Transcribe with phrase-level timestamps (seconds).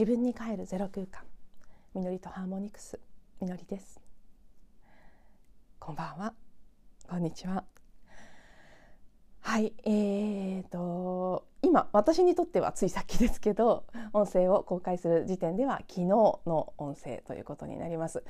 [0.00, 1.20] 自分に帰るゼロ空間。
[1.94, 2.98] みのりとハーモニクス。
[3.38, 4.00] みのりです。
[5.78, 6.32] こんばんは。
[7.06, 7.64] こんにちは。
[9.40, 18.24] はいえーと今私にとってはついさっきですけど音声を公開する時点では昨日の音声ということになります。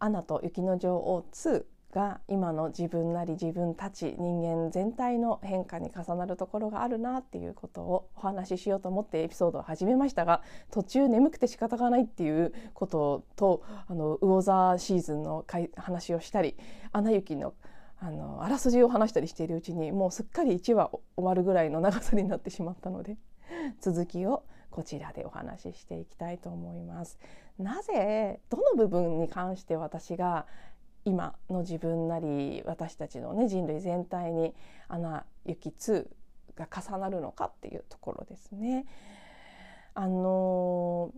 [0.00, 15.44] アナと雪の女王2が今の自分なり自分たち人間全体の変化に重なるところがあるなっていうことをお話ししようと思ってエピソードを始めましたが途中眠くて仕方がないっていうこととあの魚座シーズンの
[15.76, 16.56] 話をしたり
[16.92, 17.54] 「アナ雪」の
[18.00, 23.16] あのあらすじを話したりしているうちにもうすっかり1話終わるぐらいの長さになってしまったので
[23.80, 27.18] 続きをこちらでお話ししていきたいと思います。
[27.58, 30.46] なぜどの部分に関して私が
[31.04, 34.54] 今の自分なり私たちの、ね、人類全体に
[34.88, 36.08] 「アナ雪2」
[36.54, 38.86] が重なるのかっていうところですね。
[39.94, 41.12] あの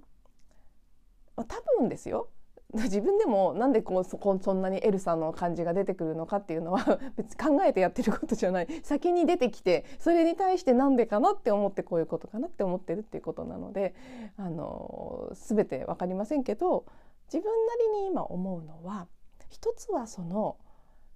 [1.36, 1.44] 多
[1.78, 2.28] 分ですよ
[2.72, 13.94] 自分でもなんでこうそそんなにエルサの感じが出てくるのかっていうのは 別に考えてやってることじゃない先に出てきてそれに対してなんでかなって思ってこういうことかなって思ってるっていうことなので
[14.36, 16.84] あの全て分かりませんけど
[17.32, 19.06] 自分なりに今思うのは
[19.54, 20.56] 一つはその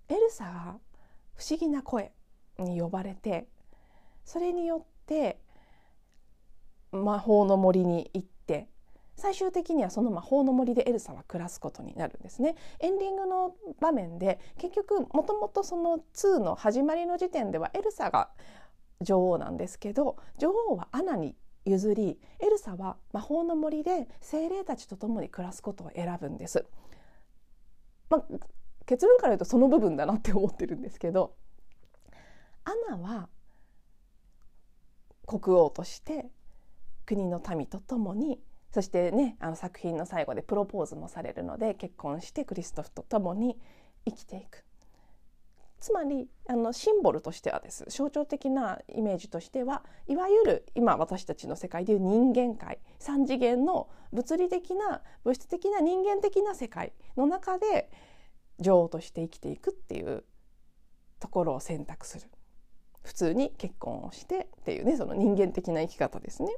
[0.08, 0.76] エルサが
[1.34, 2.12] 不思議な声
[2.56, 3.48] に呼ばれて
[4.24, 5.40] それによって
[6.92, 8.68] 魔法の森に行って
[9.16, 12.54] 最終的にはその魔法の森でエルサは暮らすことになるんですね。
[12.78, 18.30] エンディングの場面で結局もともとその2の始まりの時点ではエルサが
[19.00, 26.64] 女王なんですけど女王はアナに譲りエルサは魔法の森で精霊たちと共に暮らすことを選ぶんです。
[28.10, 28.24] まあ、
[28.86, 31.34] 結論から言うとその部分だなって思ってるんですけど
[32.64, 33.28] アナは
[35.26, 36.26] 国王として
[37.04, 38.40] 国の民と共に
[38.72, 43.58] そしてねあの作品の最後でプロポーズもされるので結婚してクリストフと共に
[44.06, 44.64] 生きていく。
[45.80, 57.90] つまりあのシンボルとしてはです象徴的なイメージとしてはいわゆる今私たちの世界でいう人間界3次元の物理的な物質的な人間的な世界の中で
[58.58, 60.24] 女王として生きていくっていう
[61.20, 62.26] ところを選択する
[63.02, 66.50] 普通に結婚をしてっていうねその人間的な生き方ですね。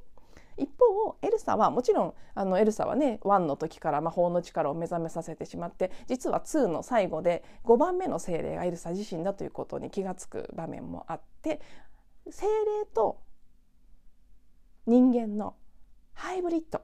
[0.56, 11.62] 一方エルサはもちろんあのエルサはね1の時から魔法の力を目覚めさせてしまって実は2の最後で5番目の精霊がエルサ自身だということに気が付く場面もあって
[12.28, 13.22] 精霊と
[14.86, 15.54] 人間の
[16.12, 16.82] ハイブリッド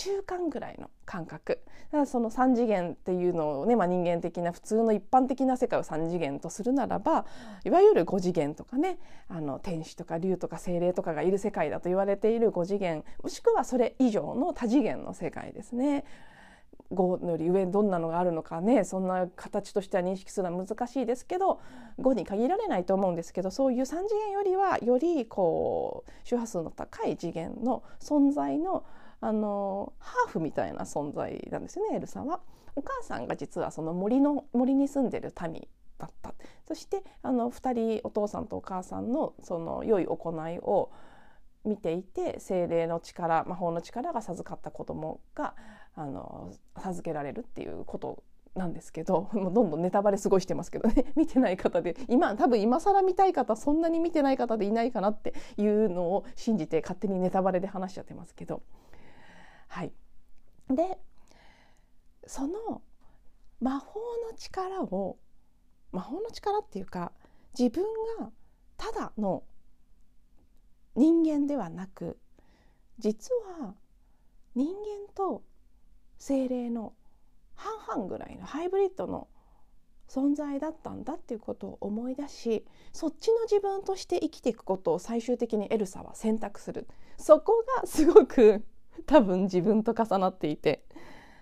[0.00, 7.26] 中間ぐらいの感覚だからその3次元っていうのをね、まあ、人間的な普通の一般的な世界を3次元とするならば
[7.64, 16.04] いわゆる5次元とかねあの天使とか竜とか精霊とかがいる世界だと言われている5次元もしくはそれ以上の多次元の世界ですね。
[16.92, 21.60] 5より上どんなのがあるのかねそんな形としては認識するのは難しいですけど
[22.00, 23.94] 5に限られないと思うんですけどそういう3次
[24.26, 28.82] 元よりはよりこう周波数の高い次元の存在の
[29.20, 32.40] あのハーフみたいな存在なんですよねエルサは。
[32.76, 35.66] お母さんが実はその森の森に住んでる民
[35.98, 36.34] だった。
[36.66, 40.90] そしてあの2人お父さんとお母さんのその良い行いを
[41.64, 45.54] 見ていて精霊の力魔法の力が授かった子供が
[45.94, 48.22] あの授けられるっていうこと
[48.54, 51.12] なんですけど もうどんどんネタバレすごしてますけどね。
[51.16, 58.62] 見てない方で今多分今更見たい方そんなに見てない方でいないかなっていうのを信じて勝手にネタバレで話しちゃってますけど。
[59.70, 59.92] はい。
[60.68, 60.98] で
[62.26, 62.82] その
[63.60, 64.00] 魔法
[64.30, 65.16] の力を
[65.92, 67.12] 魔法の力っていうか
[67.58, 67.84] 自分
[68.18, 68.30] が
[68.76, 69.44] ただの
[70.96, 72.18] 人間ではなく
[72.98, 73.74] 実は
[74.54, 75.42] 人間と
[76.18, 76.92] 精霊の
[77.54, 79.28] 半々ぐらいのハイブリッドの
[80.08, 86.88] 存在だったんだっていうことを思い出しそっちの自分として生きていくことを最終的にエルサは選択する。
[87.16, 88.64] そこがすごく
[89.06, 90.84] 多分自分と重なっていて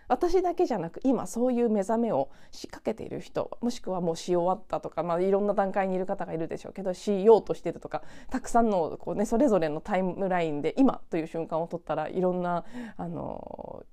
[0.08, 6.72] 私だけじゃなく今そういう目覚めを仕掛けている人もしくはもうし終わったとか、まあ、いろんな段階にいる方がいるでしょう。
[6.72, 12.64] けどしようとしてるとかたくさんのこう、ね、それぞれのタイムラインで今という瞬間を取ったらいろんな
[12.96, 13.84] あの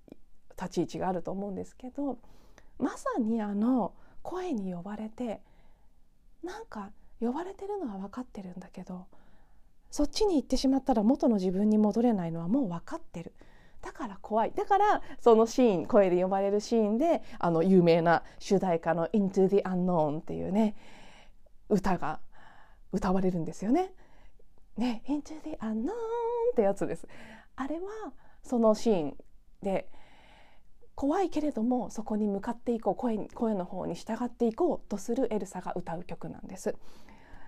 [0.57, 2.17] 立ち位置があると思うんですけど
[2.79, 5.41] まさにあの声に呼ばれて
[6.43, 9.05] なんか呼ばれてるのは分かってるんだけど
[9.95, 13.31] そっちに行ってしまったら元の自分に戻れないのはもう分かってる。
[13.81, 20.75] だから怖いだからそのシーン声で呼ばれるシーンであの有名な主題歌の「Into the Unknown」っていうね
[21.69, 22.19] 歌が
[22.91, 23.93] 歌われるんですよね。
[24.75, 25.85] ね「Into the Unknown」
[26.51, 27.07] ってやつです。
[27.55, 28.11] あれは
[28.43, 29.17] そのシーン
[29.61, 29.89] で
[30.95, 36.75] 怖いけれどもそこに向かっていこう声声の方に従っていこうとするエルサが歌う曲なんです。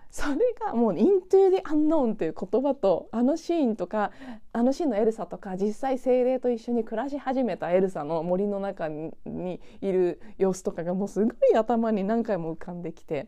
[0.10, 4.12] それがもう「Into the Unknown」という言葉とあのシーンとか
[4.54, 9.12] あのシーンのエルサとか実際精霊と一緒に暮らし始めたエルサの森の中に
[9.82, 13.28] いる様子とかがもうすごい頭に何回も浮かんできて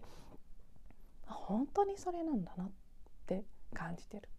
[1.26, 2.72] 本当にそれなんだなっ
[3.26, 3.44] て
[3.74, 4.30] 感じてる。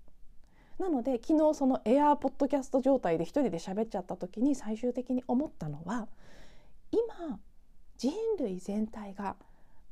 [0.78, 6.08] なので昨日そのエアーポッドキャスト状態で一人で喋っちゃった時に最終的に思ったのは
[6.90, 7.38] 今
[7.98, 9.36] 人類全体が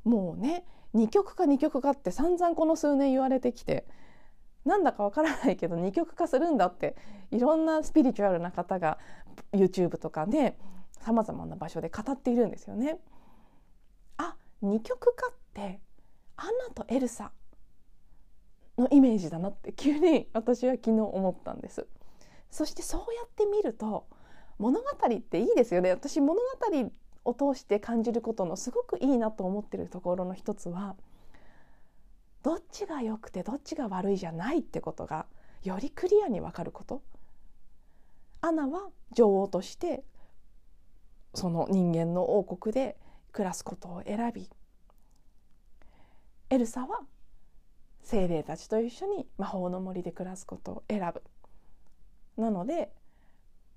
[0.03, 3.85] もうね二極化二極化って散々この数年言われてきて
[4.65, 6.95] なんだかわからないけど二極化するんだって
[7.31, 8.97] いろんなスピリチュアルな方が
[9.53, 10.57] YouTube とかで
[10.99, 12.99] さまざまな場所で語っているんですよね。
[14.17, 15.79] あ二極化って
[16.35, 17.31] アナとエルサ
[18.77, 21.85] のイメージだなって急に私は昨日思ったんです
[22.49, 24.07] そしてそうやって見ると
[24.57, 26.89] 物語っていいですよね私物語
[27.25, 30.95] を通して感じることのすごくいいなと思ってるところの一つは
[32.43, 35.25] どっちが良くてどっちが悪いじゃないってことが
[35.63, 37.01] よりクリアに分かること
[38.41, 40.03] アナは女王として
[41.33, 42.97] その人間の王国で
[43.31, 44.49] 暮らすことを選び
[46.49, 47.01] エルサは
[48.01, 51.21] 精霊たちと一緒に魔法の森で暮らすことを選ぶ。
[52.41, 52.91] なので、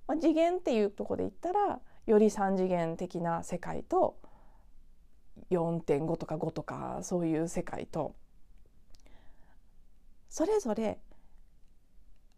[0.06, 4.16] まあ、次元っていうとこで言ったらより3次元的な世界と
[5.50, 8.14] 4.5とか5とかそういう世界と
[10.28, 10.98] それぞれ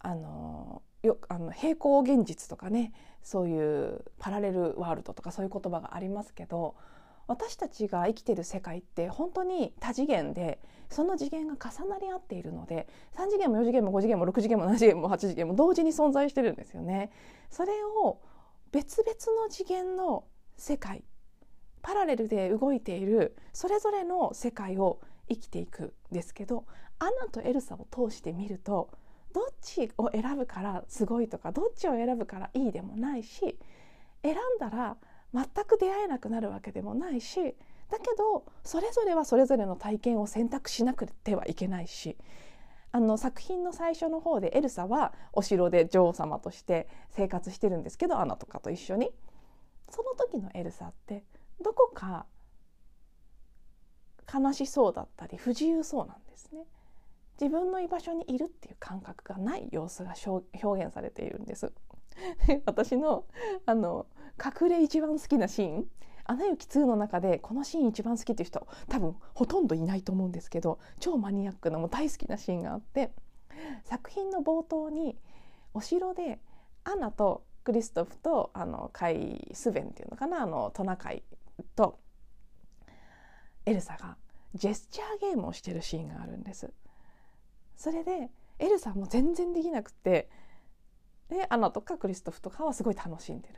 [0.00, 6.74] あのよあの平行現実とかねそういうパラレルワールドとかそういう言葉がありますけど
[7.26, 17.10] 私たちが生きてる世界って本当に多次元でその次元が重なり合っているので3次元も4次元も5次元も6次元も7次元も8次元も同時に存在してるんですよね。
[17.50, 17.72] それ
[18.04, 18.20] を
[18.74, 20.24] 別々の次元の
[20.56, 21.04] 世界
[21.80, 24.98] パラレルで動いているそれぞれの世界を
[25.28, 26.64] 生きていくんですけど
[26.98, 28.90] アナとエルサを通してみると
[29.32, 33.60] どっちを選ぶからすごいとかどっちを選ぶからいいでもないし
[34.24, 34.96] 選んだら
[35.32, 37.36] 全く出会えなくなるわけでもないし
[37.90, 42.16] だけどそれぞれはそれぞれの体験を選択しなくてはいけないし
[42.94, 49.10] あの作品の最初の方でエルサはお城で女王様として生活してるんですけどアナとかと一緒に
[49.90, 51.24] その時のエルサって
[51.60, 52.26] どこか
[54.32, 56.66] 悲しそうだったり不自由そうなんですね。
[57.40, 61.72] 自分の居場所にいるっていう感覚がない様子が表現されているんです。
[62.64, 63.24] 私の
[63.66, 64.06] あの
[64.38, 65.86] 隠れ一番好きなシーン
[66.24, 73.12] 「アナ雪2」の中でこのシーン一番好きっていう人多分ほとんどいないと思うんですけど超マニアックなもう大好きなシーンがあって
[73.84, 75.16] 作品の冒頭に
[75.72, 76.40] お城で
[76.84, 81.22] アナとクリストフとあのカイ・スベンっていうのかなあのトナカイ
[81.74, 81.98] と
[83.66, 84.16] エルサが
[84.54, 86.72] ジェスチャーゲームをしてるシーンがあるんです。
[87.76, 90.28] それでエルサも全然できなくて
[91.28, 93.54] でアナとかクリストフとかはすごい楽しんでる。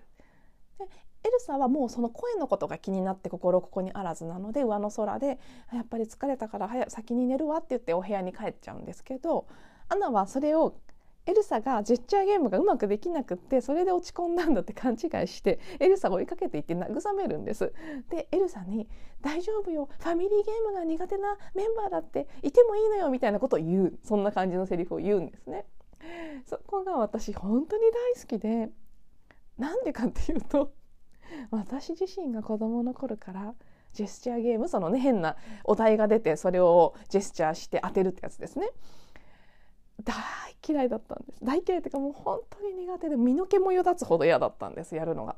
[0.79, 0.89] で
[1.25, 5.39] エルサはもうその声のことが気になって心ここにあらずなので上の空で
[5.73, 9.47] やっぱり疲れたから早先に寝るわって言ってお部屋に帰っちゃうんですけど
[9.89, 10.77] アナはそれを
[11.27, 17.73] エルサがジェスチャーゲームがうまくできなくってそれで落ち込んだんだって勘違いしてエルサを追いかけていって慰めるんです。
[18.11, 18.89] でエルサに
[19.21, 25.67] 「大丈夫よファミリーゲームが苦手なメンバーだっていてもいいのよ」みたいなことを言うそんな感じのセリフを言うんですね。
[26.45, 28.71] そこが私本当に大好きで
[29.59, 30.73] なんでかっていうと
[31.51, 33.55] 私自身が子供の頃から
[33.93, 38.69] ジェスチャーゲームそのね変なお題が出てそれをジェスチャーして当てるってやつですね。
[40.05, 40.15] 大
[40.67, 41.45] 嫌いだったんです。
[41.45, 45.37] 大嫌いっていうかもう本当に苦手で身の毛もよだつほど嫌だったんですやるのが。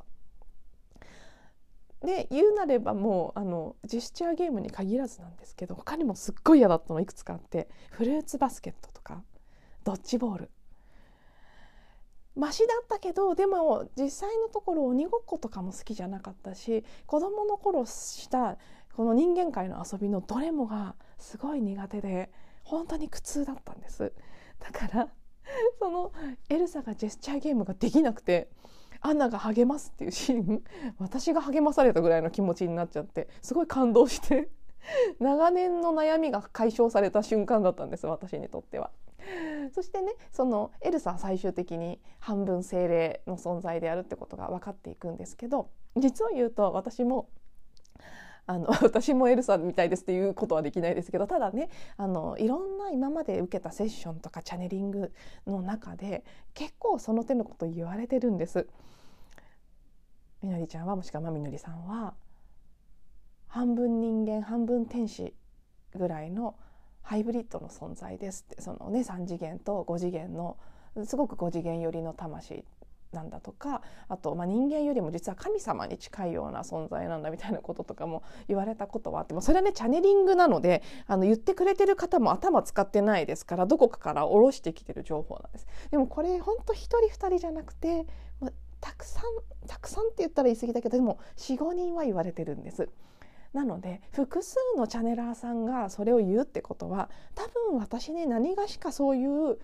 [2.01, 9.23] で言うなればもうあのジェスチャーゲームに限らずなんですけど他にもすっごい嫌だったのいくつかあってフルーツバスケットとか
[9.85, 10.51] ドッジボール。
[12.39, 18.57] マシだったけどでも実際のところ鬼ごっことかも好きじゃなかったし子どもの頃した
[18.95, 22.31] この人間界の遊びのどれもがすごい苦手で
[22.63, 24.13] 本当に苦痛だったんです
[24.61, 25.09] だから
[25.81, 26.13] その
[26.49, 28.49] エルサがジェスチャーゲームができなくて
[29.01, 30.63] アンナが励ますっていうシーン
[30.99, 34.49] 私が励まされたぐらいの気持ちになっちゃってすごい感動して
[35.19, 38.91] 長年の悩みが解消された瞬間だったんです私にとっては。
[39.75, 47.29] そしてねそのエルサは最終的に半分精霊の存在であるってことが分かっていくんですけど実を言うと私も
[48.47, 55.13] あの 私もエルサみたいですっていうことはできないですけどただねあのいろんな今まで受けたセッションとかチャネリング
[55.47, 58.67] の中で結構その手のこと言われてるんです。
[60.41, 62.15] みのりちゃんはもしくはみのりさんは
[63.49, 65.35] 半分人間半分天使
[65.97, 66.55] ぐらいの
[67.09, 70.59] ハイブリッドの存在ですってそのね3次元と5次元の
[71.07, 72.65] すごく5次元寄りの魂
[73.15, 85.67] なんだとかあと、まあ、人間よりも実は神様に近いような存在なんだみたいなこととかも言われたことはあってもそれはねチャネリングなのであの言ってくれてる方も頭使ってないですからどこかから下ろしてきてる情報なんです。
[85.91, 88.07] でもこれ本当一人二人じゃなくて、
[88.39, 89.25] まあ、たくさん
[89.67, 92.91] たくさんって言ったら言い過ぎだけどでも45人は言われてるんです。
[93.53, 99.59] なので複数のチャネラーさんがそれを言うってことは多分私に何がしかそういう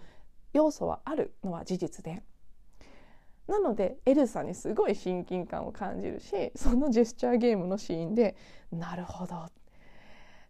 [0.53, 2.23] 要素はあるのは事実で。
[3.47, 8.37] なのでエルサにすごい親近感を感じるしそのジェスチャーゲームのシーンで
[8.73, 9.51] なるほど。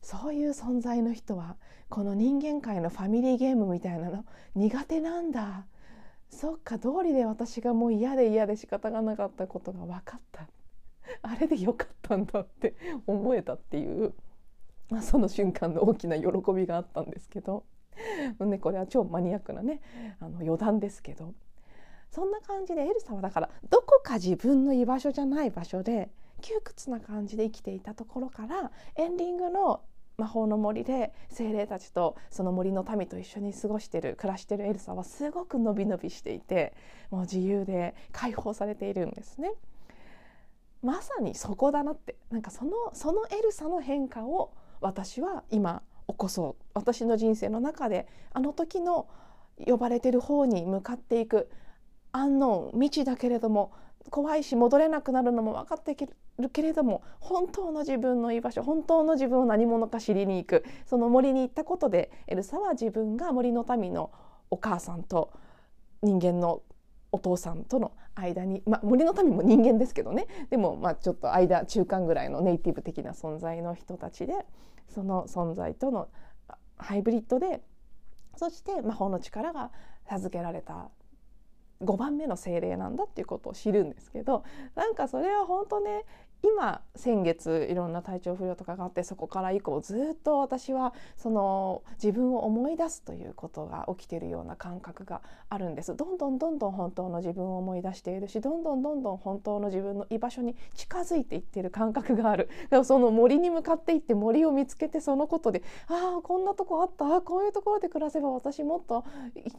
[0.01, 1.57] そういう存在の人は
[1.89, 4.25] この人間界のファミリーゲームみたいなの
[4.55, 5.67] 苦手なんだ。
[6.31, 10.49] そっか通りで私がもう嫌で嫌で仕方がなかったことが分かった。
[11.23, 12.75] あれでよかったんだって
[13.07, 14.15] 思えたっていう、
[14.91, 17.65] まあ、その瞬間の大きな喜びがあったんですけど、
[18.41, 19.81] ね、これは超マニアックなね
[20.21, 21.35] あの余談ですけど
[22.11, 29.81] そんな感じでエルサはだからどこか自分の居場所じゃない場所で窮屈な感じで生きていたところからエンディングの
[30.17, 36.75] 魔法の森で精霊たちとその森の民と一緒に過ごしてる暮らしてるエルサはすごく伸び伸びしていて
[37.11, 39.53] もう自由で解放されているんですね。
[40.85, 42.17] まさにそこだなって。
[42.31, 46.65] なんかそのそのエルサの変化を私は今起こそう。
[46.75, 49.09] 私の人生の中であの時の
[49.67, 51.51] 呼ばれてる方に向かっていく。
[52.13, 53.73] アンノン未知だけれども
[54.11, 55.97] 怖いし戻れなくなるのも分かって
[56.39, 60.65] るけれども本当の自分の居場所本当の自分を何者か知りに行く。
[60.87, 64.13] その森に行ったことでエルサは自分が森の民の
[64.51, 65.33] お母さんと
[66.03, 66.63] 人間の
[67.11, 70.27] お父さんとの間に、まあ、森の民も人間ですけどね。
[70.51, 74.35] でもまあちょっと間中間ぐらいのネイティブ的な存在の人たちで
[74.89, 76.09] その存在との
[76.77, 77.63] ハイブリッドで
[78.37, 79.71] そして魔法の力が
[80.09, 80.91] 授けられた
[81.83, 84.45] 5番目の精霊なんだっていうことを知るんですけど
[84.75, 86.05] なんかそれは本当ね
[86.45, 95.97] 今先月いろんな体調不良とかがあってそこから以降ずっと私はその自分を思い出すということが起きているような感覚があるんです。
[95.97, 102.49] どんどんどんどん本当の自分を思い出しているしどんどんどんどん本当の自分の居場所に近づいていっている感覚がある。
[102.65, 109.05] だからその森に向かっていって森を見つけてそのことでああこんなとこあったこういうところで暮らせば私もっと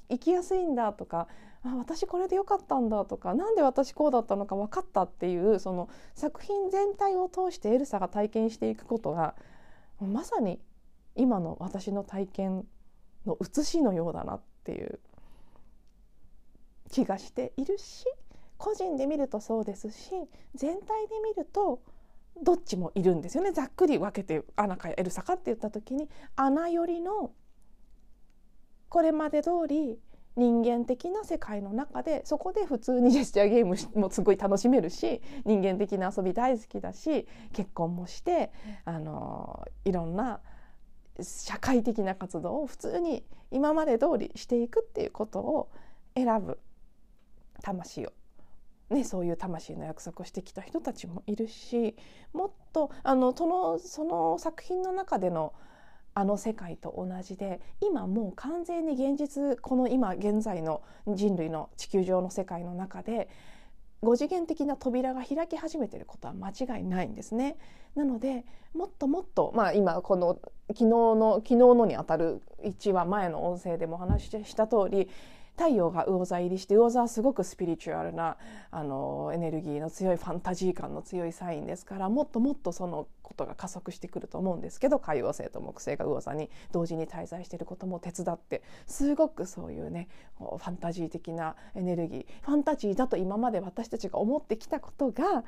[0.09, 1.27] 生きやすいんだとか
[1.65, 9.35] あ私これでよかったんだとか何で私こうだったのか分かったっていうその作品全体を通してエルサが体験していくことが
[9.99, 10.59] まさに
[11.15, 12.65] 今の私の体験
[13.25, 14.99] の写しのようだなっていう
[16.91, 18.05] 気がしているし
[18.57, 20.11] 個人で見るとそうですし
[20.53, 21.81] 全体で見ると
[22.41, 23.51] どっちもいるんですよね。
[23.53, 27.31] ざっくり分けてアナかエルサかって言った時にアナよりの
[28.89, 29.97] これまで通り
[30.35, 38.51] 人間的な世界の中でそこで普通にジェスチャーゲームもすごい楽しめるし人間的な遊び大好きだし結婚もして
[38.83, 40.41] あのいろんな
[41.21, 45.69] 社会的な活動を普通に今まで通りしていくっていうことを
[46.15, 46.59] 選ぶ
[47.61, 48.13] 魂を、
[48.89, 51.95] ね、そういう魂の約束をしてきた人たちもいるし
[52.33, 55.53] もっとあのそのその作品の中での
[56.15, 63.29] あの世界と同じで今もう完全に現実この今現在の人類の地球上の世界の中で
[64.01, 67.57] 5次元的な扉が開き始めていることは間違いないんですね。
[67.95, 75.09] なのでもっともっと、まあ、今この昨日の昨日のにあたる1話前の音声でもお話しした通り
[75.57, 78.37] 太陽が魚座入りして魚座はすごくスピリチュアルな
[78.71, 90.07] あのエネルギーの強いファンタジー感の強いサインですからもっともっとそのことが加速してくると思うんですけど海王星と木星が魚座に同時に滞在していることも手伝ってすごくそういうね
[90.37, 95.43] ファンタジー的なエネルギーファンタジーだと今まで私たちが思ってきたことがファン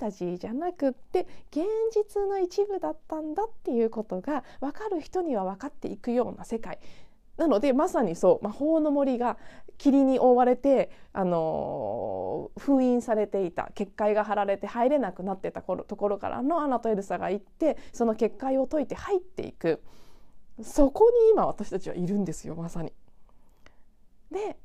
[0.00, 6.78] タジーじゃなくって現実の一部だったんだっていうことが分かる人には分かっていくような世界。
[7.36, 9.36] なのでまさにそう魔法の森が
[9.78, 19.82] 霧に覆われて、あのー、封印されていた結界が張られて入れなくなってたところからのアナとエルサが行ってその結界を解いて入っていく
[20.62, 22.92] そこに今私たちはいるんですよまさに。
[24.30, 24.56] で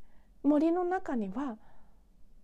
[0.43, 1.57] 森の中には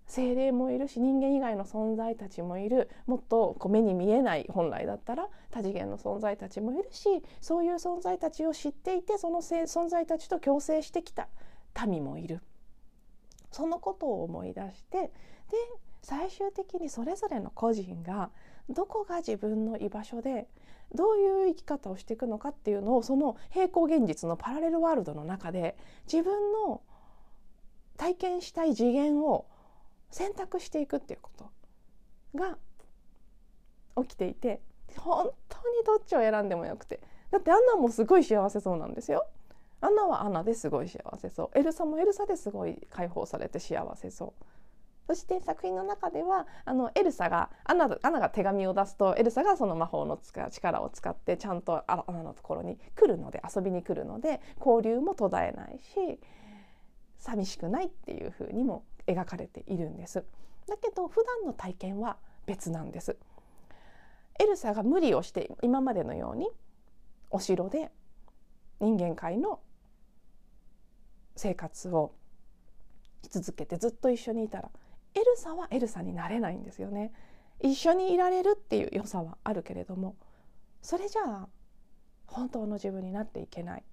[0.06, 2.90] 精霊もいるし人間以外の存在たちもいる。
[3.08, 11.28] もっとこう目に見えない本来だったら多次元の存在たちもいるしそういう存在たちを知っていてその存在たちと共生してきた。
[11.88, 12.42] 民もいる。
[13.52, 15.12] そのことを思い出してで
[16.02, 18.32] 最終的にそれぞれの個人が
[18.70, 20.48] どこが自分の居場所で
[20.94, 25.78] どういう生き方をしていくのかっていうのをその平行現実のパラレルワールドの中で
[26.12, 26.82] 自分の
[27.98, 29.46] 体験したい次元を
[30.13, 31.50] 選択していくっていうこと
[32.36, 32.58] が
[34.03, 34.62] 起きていて
[34.98, 37.01] 本当にどっちを選んでもよくて。
[37.32, 39.25] だってアンナもすごい幸せそうなんですよ。
[39.82, 41.58] アンナはアンナですごい幸せそう。
[41.58, 44.46] エルサもエルサですごい解放されて幸せそう。
[45.08, 50.20] そして作品の中ではあのエルサがアナアナが手紙を出すとエルサがその魔法の
[50.51, 56.20] 力を使ってちゃんとアナのところに来るので遊びに来るので交流も途絶えないし
[57.17, 60.24] 寂しくないっていうふうにも描かれているんです。
[60.68, 63.18] だけど普段の体験は別なんです。
[64.40, 66.50] エルサが無理をして今までのように
[67.30, 67.92] お城で
[68.80, 69.60] 人間界の
[71.36, 72.14] 生活を
[73.24, 74.70] し続けてずっと一緒にいたら
[75.16, 77.12] エルサはエルサになれないんですよね。
[77.62, 80.16] 一緒にいられるっていう良さはあるけれども
[80.82, 81.48] それじゃあ
[82.28, 83.84] 本当の自分になっていけない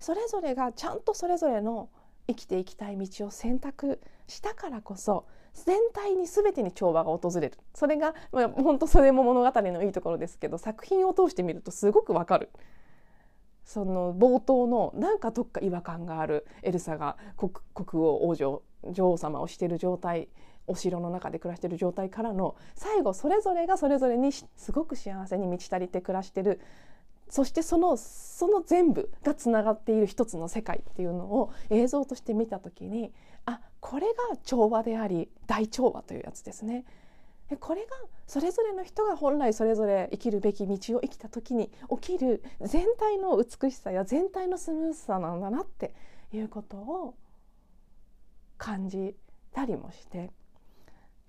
[0.00, 1.90] それぞれがちゃんとそれぞれの
[2.28, 12.50] 生きていきたい道を選択したからこそ全体に全てに調和が訪れるそれが、まあ、本当それも物語のいいところですけど作品を通してみるとすごくわかる。
[13.64, 17.52] その冒頭のなんかどっか違和感があるエルサが国
[18.02, 20.28] 王王女女王様をしている状態
[20.66, 26.60] お城の中で暮らしている状態からの最後それぞれがそれぞれにすごく幸せに満ち足りて暮らしてる
[27.28, 33.12] そしてそのその全部がつながっている一つの世界っていうのを映像として見た時に
[33.46, 36.84] あこれが調和であり大調和というやつですね。
[37.60, 37.88] これが
[38.26, 41.70] それぞれの人が本来それぞれ生きるべき道を生きた時に
[42.02, 45.94] 起きる全体の美しさや全体のスムーズさなんだなって
[46.30, 47.14] いうことを
[48.58, 49.16] 感じ
[49.52, 50.30] たりもして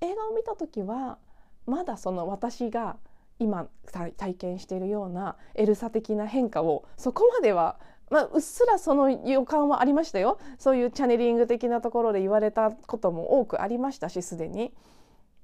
[0.01, 1.19] 映画を見た時は
[1.65, 2.97] まだその私が
[3.39, 14.73] 今体験しているようなエルサ的な変化をそこまではまあ、うっすらその予感はありましたよそういうチャネリング的なところで言われたことも多くありましたしすでに。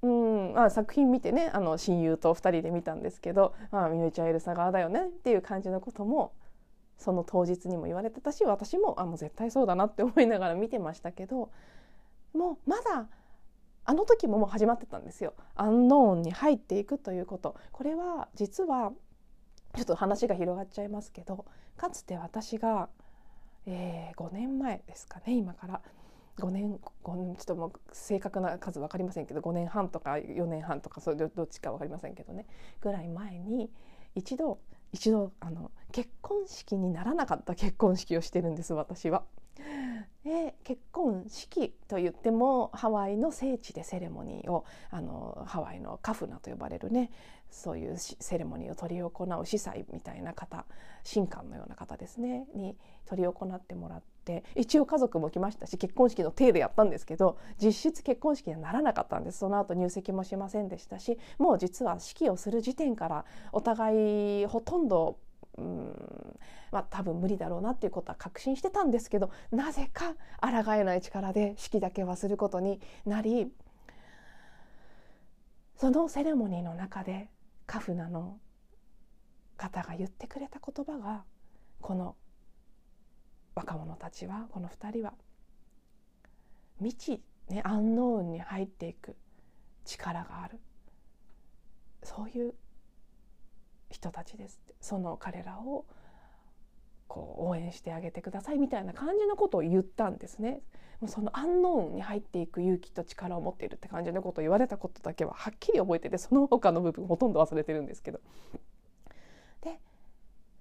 [0.01, 6.33] うんまあ、作品見てねあの親友と2人で見たんですけど「ああみのりちゃんエルサ側だよね」っていう感じのことも
[6.97, 11.49] その当日にも言われてたし私もあもう絶対そうだなって思いながら見てましたけど
[12.33, 13.07] もうまだ
[13.85, 15.33] あの時ももう始まってたんですよ。
[15.55, 18.91] アンノーンに入っていくということこれは実は
[19.75, 21.45] ちょっと話が広がっちゃいますけど
[21.77, 22.89] かつて私が、
[23.65, 25.81] えー、5年前ですかね今から
[26.37, 32.45] 5年5年ちょっともう正確な数分かりませんけど5年半とか4年半とかそれどっちか分かりませんけどね
[32.81, 33.69] ぐらい前に
[34.15, 34.59] 一度
[34.91, 39.23] 一度あの結婚式にならなかった結婚式をしてるんです私は。
[40.23, 47.11] で結婚式といってもハワイの聖地でセレモニーをあのハワイのカフナと呼ばれるね
[47.51, 50.65] そういうセレモニーを執り行う司祭みたいな方
[51.09, 52.75] 神官のような方ですねに
[53.07, 59.37] 執り行ってもらって一応家族も来ましたし結婚式の体でやったんですけど実質結婚式にはならなかったんです。
[59.37, 65.17] その後入籍もしませんでしたしもう実は式をする時点からお互いほとんど
[65.57, 66.39] うん。
[66.71, 73.51] まあ多分無理だろうなっていうことは確信してたんですけどなぜか抗えない力で式だけはすることになり
[75.77, 77.29] そのセレモニーの中で
[77.65, 78.39] カフナの
[79.57, 81.23] 方が言ってくれた言葉が
[81.81, 82.15] この
[83.55, 85.13] 若者たちはこの2人は
[86.79, 89.15] 未知、ね、アンノーンに入っていく
[89.85, 90.59] 力がある。
[92.03, 92.53] そういう
[93.95, 95.85] 人たちですその彼らを
[97.07, 100.61] こう応援してあげてくださいみたいな感じのことを言ったんですね。
[100.99, 108.19] もうそのアンノーンに入っていく勇気と力を持っているって感じのことを言われたことだけははっきり覚えててその他の部分ほとんど忘れてるんですけど。
[109.61, 109.79] で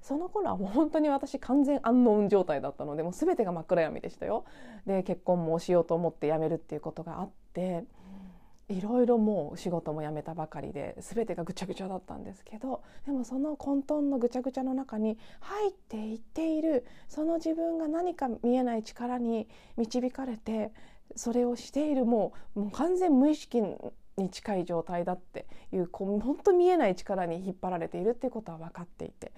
[0.00, 4.44] その頃はもう本当に私完全アンノーン状態だったのでもう全てが真っ暗闇でしたよ。
[4.86, 7.84] で結婚もしようと思って辞めるっていうことがあって。
[8.68, 20.72] いろいろもう仕事も辞めたばかりで全てがぐちゃぐちゃだったんですけどでもその混沌のぐちゃぐちゃの中に入っていっているその自分が何か見えない力に導かれて
[21.14, 23.77] それをしているもうもう完全無意識に
[24.31, 29.33] 近い状態だっていうこう本当見えない力に引っ張られているっていうことは分かっていて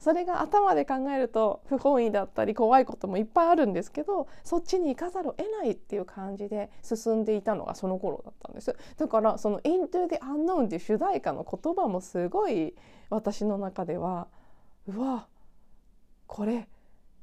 [0.00, 8.74] それが頭で考えると不本意だったり怖いこともいっぱいあるんですけどそっちに行かざるを得ないっていう感じで進んでいたのがその頃だったんです。
[8.96, 12.74] だからその「Into the Unknown」っていう主題歌の言葉もすごい
[13.10, 14.28] 私の中では
[14.88, 15.28] うわ
[16.26, 16.66] これ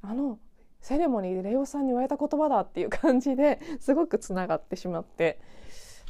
[0.04, 0.38] あの
[0.80, 5.40] セレモニーでレオさんに言われた言葉だっていう感じですごくつながってしまって。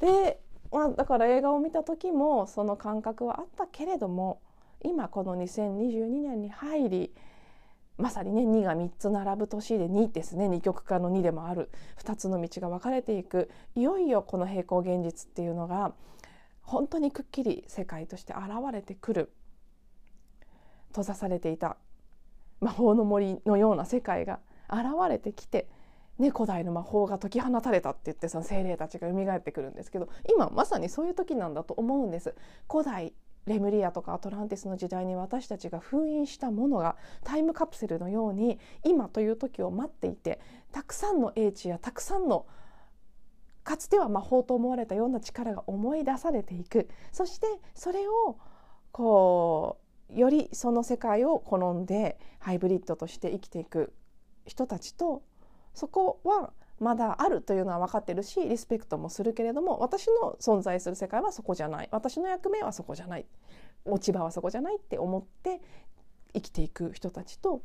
[0.02, 4.42] で、まあ、だから映画を見た時もその感覚はあったけれども
[4.84, 7.14] 今この2022年に入り
[7.98, 10.48] まさにね2が3つ並ぶ年で2ですね。
[10.48, 11.72] 二極化の2でもある。
[11.98, 13.50] 2つの道が分かれていく。
[13.76, 15.94] いよいよこの平行現実っていうのが
[16.62, 19.34] 本当にくっきり世界として現れてくる。
[20.90, 21.78] 閉ざされていた。
[22.60, 25.68] 魔法の森のような世界が現れてきて、
[26.20, 32.36] ね、古代の魔法が解き放たれたって言ってその精霊たちが蘇ってくるんですけど今まさにそういう時なんだと思うんです。
[32.70, 33.14] 古代
[33.48, 40.40] レムリアとかアトランティスの時代に私たちが封印したものがタイムカプセルのように今という時を待っていて
[40.72, 42.46] たくさんの英知やたくさんの
[43.64, 46.88] かつては魔法と思われたような力が思い出されていく。
[47.12, 48.38] そしてそれを
[48.92, 49.80] こ
[50.10, 53.94] うよりその世界を好んでハイブリッドとして生きていく
[54.46, 55.22] 人たちと
[55.74, 61.90] そこはまだあるというのは分かってるしリスペクトもするけれども私の存在する世界はそこじゃない。
[61.92, 63.26] 私の役目はそこじゃない。
[63.86, 65.62] 落ち葉はそこじゃないって思って
[66.34, 67.62] 生きていく人たちと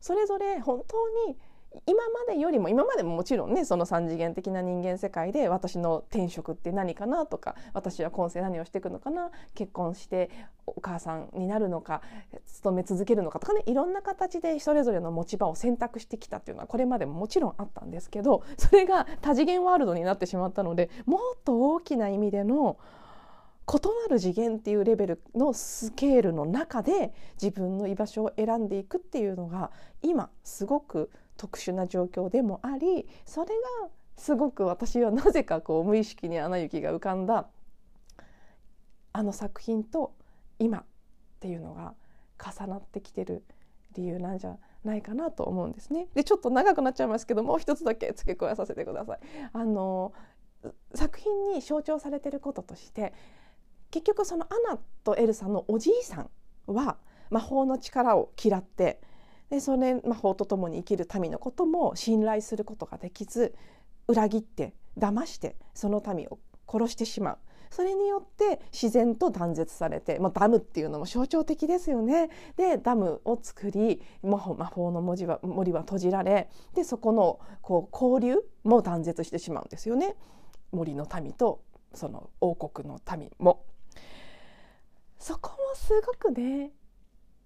[0.00, 1.36] それぞれ本当に
[1.86, 10.30] 今までよりも今までももちろんねその3次元的な人間世界で私の転職って何かなとか私は今世何をしていくのかな結婚して
[10.66, 12.02] お母さんになるのか
[12.46, 22.78] 勤め続けるのかとかねいろんな形でそれぞれの持ち場を選択してきたっていうのはこれまでももちろんあったんですけどそれが多次元ワールドになってしまったのでもっと大きな意味での
[23.68, 33.48] 異なる次元っていうレベルのスケールの中で自分の居場所を選んでいくっていうのが今すごく特殊な状況でもありそれ
[33.82, 37.48] がすごく私はなぜかこう無意識に「アナ雪」が浮かんだ
[39.12, 40.14] あの作品と
[40.58, 40.84] 今っ
[41.40, 41.94] ていうのが
[42.38, 43.44] 重なってきてる
[43.94, 46.08] 理由なんじゃないかなと思うんですね。
[46.14, 49.18] でちょっと長くなっちゃいますけどもう一つだけ付け加えさせてください。
[49.52, 50.12] あの
[50.94, 53.12] 作品に象徴されてることとして
[53.90, 56.30] 結局そのアナとエルサのおじいさん
[56.66, 56.96] は
[57.30, 59.00] 魔法の力を嫌って
[59.50, 63.54] でそれ魔法と共に生きる民のことも信頼することができず
[64.08, 67.38] 裏切って騙してその民を殺してしまう
[67.70, 72.30] それによって自然と断絶されて、まあ、ダムっていうのも象徴的ですよね。
[72.56, 80.16] でダムを作り魔法魔法の文字は森は閉じられでそこのこう交流も断絶してしまうんですよね。
[80.72, 81.60] 森の民と
[81.92, 83.64] その王国の民も。
[85.18, 86.70] そこもすごくね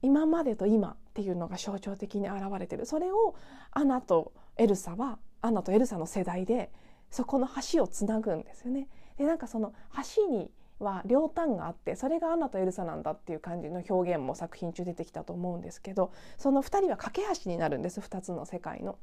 [0.03, 3.35] 今までと今っていうのが象徴的に現れてるそれを
[3.73, 6.71] アナとエルサはアナとエルサの世代で
[7.11, 8.89] そこの橋をつなぐんですよね。
[9.19, 9.75] でなんかその
[10.17, 18.99] 橋には両端があってそれがアナとエルサなんだっていう感じの表現も作品中出てきたと思うんですけどその2人は架け橋になるんです2つの世界の。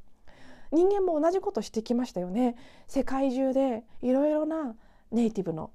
[0.72, 2.56] 人間も同じことしてきましたよね。
[2.88, 4.76] 世界中でいろいろな
[5.12, 5.72] ネイティブの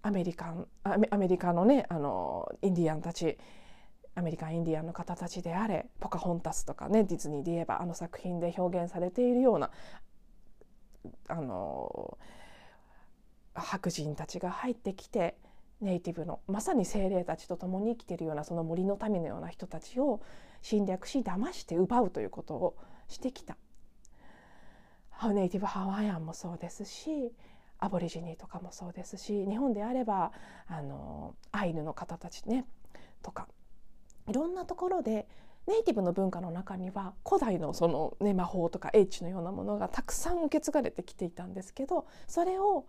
[0.00, 3.38] アメリカンアメリカのねあのインディアンたち
[4.14, 9.70] アメリカンインディアンの方たちであれポカホンタスとかねディズニーで言えばあの作品で表現されているような
[11.28, 12.18] あの
[13.54, 15.36] 白人たちが入ってきて
[15.80, 20.22] ネイティブのまさに精霊たちと共に生きているようなその森の民のような人たちを
[20.60, 22.76] 侵略し騙して奪うということを
[23.08, 23.56] してきた。
[25.32, 27.32] ネイティブハワイアンもそうですし
[27.78, 30.32] アボリジニとかもそうですし日本であれば
[30.66, 32.64] あのアイヌの方たちね
[33.22, 33.46] とか
[34.28, 35.26] いろんなところで
[35.66, 42.86] ネイティブの文化の中には古代のその、ね、魔法とか英知のようなものがたくさん受け継がれてきていたんですけどそれを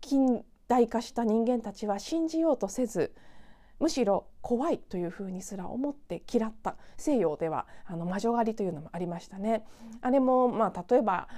[0.00, 3.14] 近代化した人間たちは信じようとせず
[3.78, 9.64] むしろ怖いというふうにすら思って嫌った西洋ではあの魔女狩りというのもありましたね。
[10.02, 11.28] あれも、まあ、例えば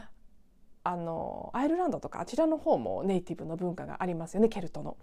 [0.83, 4.97] あのアイルランドとかあちらの方もネイティブの文化がありますよねケルトの。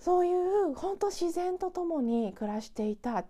[0.00, 3.24] そういう本当自然と共に暮らしていた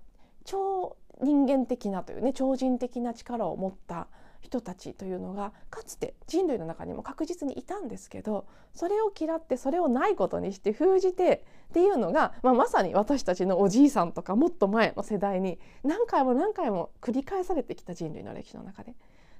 [0.45, 4.07] 超人間的なというね超人的な力を持った
[4.41, 18.95] 人たちというのがかつて人類の中にも確実にいたんですけどそれを嫌ってそれをないことにして封じてっていうのが、まあ、まさに私たちのおじいさんとかもっと前の世代に何回も何回も繰り返されてきた人類の歴史の中で。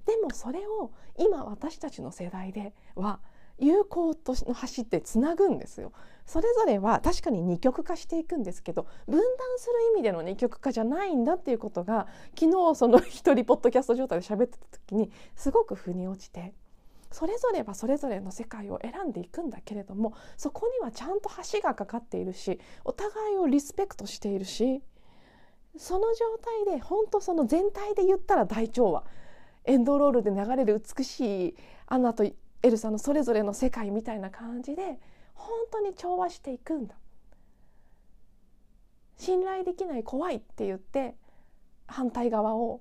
[0.07, 3.21] でもそれを今私たちの世代では
[3.59, 5.93] 友好との橋ってつなぐんですよ。
[6.31, 9.23] それぞれは確かに二極化していくんですけど分断
[9.57, 12.07] する意味での二極化じゃないんだっていうことが
[12.39, 16.55] 昨日その一人ポッドキャスト状態で喋ってた時にすごく腑に落ちて
[17.11, 24.85] それぞれはそれぞれの世界を選んでいくんだけれどもそこにはちゃんと橋がかかっているしお互いをリスペクトしているし
[25.77, 29.03] その状態で本当その全体で言ったら大調和
[29.65, 31.57] エンドロールで流れる美しい
[31.89, 35.01] アナとエルサのそれぞれの世界みたいな感じで
[35.41, 36.95] 本当に調和していくんだ。
[39.17, 41.15] 信頼できない怖いって言って
[41.87, 42.81] 反対側を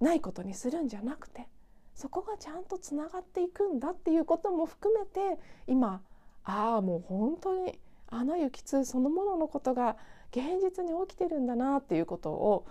[0.00, 1.48] ないことにするんじゃなくて
[1.94, 6.02] そこがちゃんとつながっていくんだっていうことも含めて今
[6.44, 9.96] ああもう本当にあの雪痛そのもののことが
[10.30, 12.66] 現実に起きてるんだなっていうことを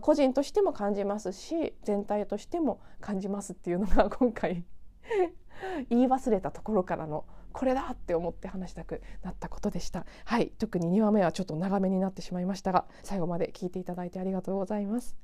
[0.00, 4.64] 個人としても感じますし全体としても感じますっていうのが今回
[5.90, 10.06] 言い忘れたところからのこれだって思って話したくなったことでした。
[10.24, 10.52] はい。
[10.58, 15.16] 特に2話目はちょっと長めになってしまいましたが最後まで聞いていただいてありがとうございます。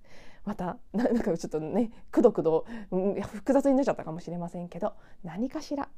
[0.45, 5.89] またなんかちょっとねくどくど、うん、複雑になっちゃったかもしれませんけど何かしら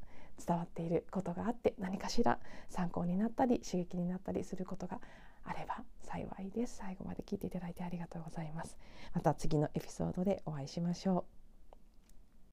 [0.45, 2.39] 伝わっていることがあって何かしら
[2.69, 4.99] 参考になったり刺激になったりすることが
[5.45, 6.79] あれば幸いです。
[6.79, 8.77] 最後まで聞いていただいてありがとうございます。
[9.15, 11.40] また次のエピソードでお会いしましょう。